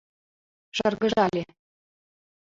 Шыргыжале. 0.77 1.43